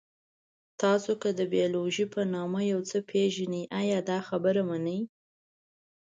تاسو 0.81 1.11
که 1.21 1.29
د 1.39 1.41
بیولوژي 1.53 2.05
په 2.13 2.21
نامه 2.35 2.61
یو 2.71 2.79
څه 2.89 2.97
پېژنئ، 3.09 3.63
ایا 3.79 3.99
دا 4.09 4.19
خبره 4.27 4.61
منئ؟ 4.69 5.01